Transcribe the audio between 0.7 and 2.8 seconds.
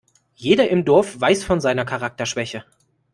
Dorf weiß von seiner Charakterschwäche.